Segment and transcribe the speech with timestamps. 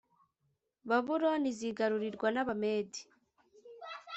[0.89, 3.01] babuloni izigarurirwa n abamedi